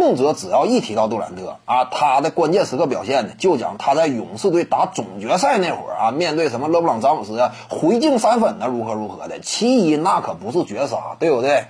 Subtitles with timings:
[0.00, 9.40] 动辄只要一提到杜兰特啊，他的关键时刻表现呢，就讲他在勇士队打总决赛那会儿啊，面对什么勒布朗詹姆斯啊，回敬三分呢，如何如何的。
[9.40, 11.64] 其一，那可不是绝杀，对不对？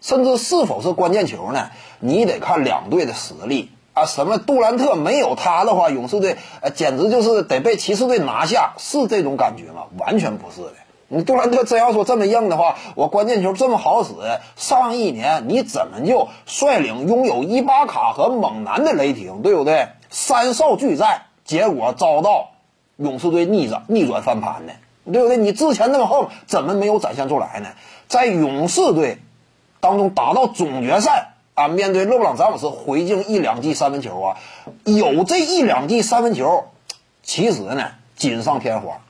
[0.00, 1.70] 甚至是否是关键球呢？
[1.98, 4.06] 你得看两队的实力啊。
[4.06, 9.82] 什么杜兰特没有他的话，勇士队呃简直就是得被骑士队拿下，是这种感觉吗？
[9.98, 10.72] 完全不是的。
[11.12, 14.12] 你杜兰特真要说这么硬的话，我关键球这么好使，
[14.56, 19.88] 上一年你怎么就率领拥有伊巴卡和猛男的雷霆，对不对？
[20.08, 22.50] 三少俱在，结果遭到
[22.96, 24.72] 勇士队逆转逆转翻盘呢，
[25.12, 25.36] 对不对？
[25.36, 27.70] 你之前那么横，怎么没有展现出来呢？
[28.08, 29.18] 在勇士队。
[29.82, 34.36] 当中打到总决赛啊，面对勒布朗詹姆斯回敬一两记三分球啊，
[34.84, 36.66] 有这一两记三分球，
[37.22, 39.00] 其实呢锦上添花，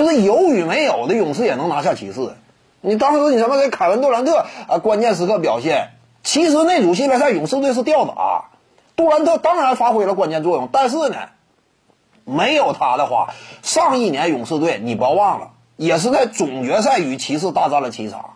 [0.00, 2.34] 就是有与没有的勇士也能拿下骑士。
[2.80, 5.90] 你当时你什么给凯文杜兰特啊关键时刻表现，
[6.22, 8.46] 其实那组系列赛勇士队是吊打，
[8.96, 11.16] 杜兰特当然发挥了关键作用，但是呢，
[12.24, 18.30] 没有他的话，上一年勇士队你不要忘了，也是在总决赛与骑士大战了七场。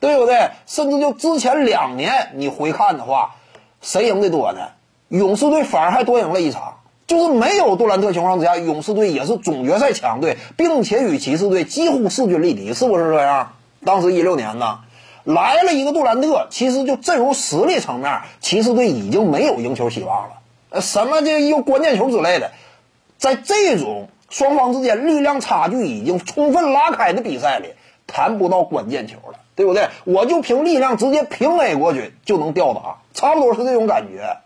[0.00, 0.50] 对不对？
[0.66, 3.36] 甚至就之前两年，你回看的话，
[3.80, 4.60] 谁赢的多呢？
[5.08, 6.77] 勇士队反而还多赢了一场。
[7.08, 13.54] 就是没有杜兰特情况之下，勇士队也是总决赛强队，并且与骑士队几乎势均力敌，是不是这样？
[13.84, 14.78] 当时一六年呢，
[15.24, 20.34] 来了一个杜兰特，其实就阵容实力层面，骑士队已经没有赢球希望了。
[20.70, 22.52] 呃，什么这又关键球之类的，
[23.16, 27.70] 在这种双方之间力量差距已经充分拉开的比赛里，
[28.06, 29.40] 谈不到关键球了。
[29.58, 29.88] 对不对？
[30.04, 34.36] 我就凭力量直接平 A 过去就能吊打，差不多是这种感觉。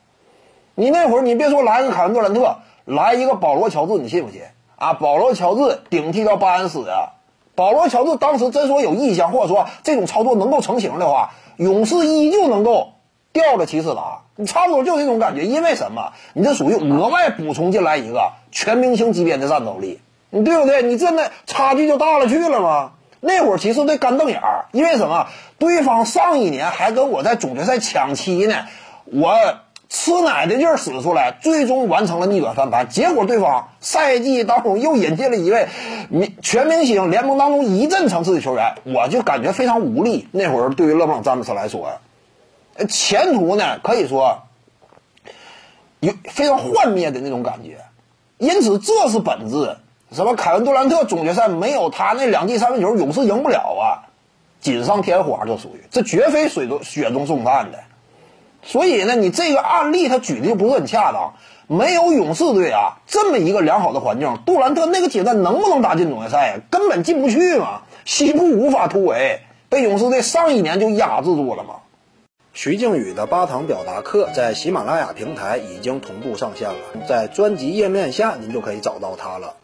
[0.74, 4.42] 你那会儿你别说来个凯文杜兰特，来一个保罗乔治，你信不信
[4.76, 4.94] 啊？
[4.94, 7.14] 保罗乔治顶替掉巴恩斯啊！
[7.54, 12.92] 保罗乔治当时真说有意向，或者说这种操作能够成型的话，勇士依旧能够
[13.32, 14.22] 吊着骑士打。
[14.34, 16.12] 你差不多就这种感觉，因为什么？
[16.32, 20.00] 你这属于额外补充进来一个全明星级别的战斗力，
[20.30, 20.82] 你对不对？
[20.82, 22.92] 你这那差距就大了去了吗？
[23.20, 25.28] 那会儿骑士队干瞪眼儿，因为什么？
[25.58, 28.64] 对方上一年还跟我在总决赛抢七呢，
[29.04, 29.36] 我
[29.92, 32.88] 吃奶的劲儿使出来，最终完成了逆转翻盘。
[32.88, 35.68] 结果对方赛季当中又引进了一位
[36.08, 40.26] 明全明星，联盟当中一阵层次的球员，我就感觉非常无力。
[40.32, 41.92] 那会儿对于勒布朗詹姆斯来说，
[42.88, 44.44] 前途呢可以说
[46.00, 47.76] 有非常幻灭的那种感觉，
[48.38, 49.76] 因此这是本质。
[50.10, 54.08] 什么凯文杜兰特总决赛没有他那两记三分球，勇士赢不了啊！
[54.62, 57.78] 锦上添花，这属于这绝非水中雪中送炭的。
[58.62, 61.34] 所以呢，你这个案例他举的就不是很恰当。
[61.68, 66.60] 没有勇士队啊这么一个良好的环境，杜兰特那个阶段能不能打进总决赛呀？
[66.70, 67.82] 根本进不去嘛！
[68.04, 71.76] 西部无法突围，被勇士队上一年就压制住了嘛。
[72.52, 79.54] 徐静宇的八堂表达课在喜马拉雅平台已经同步上线了，在专辑页面下您就可以找到它了。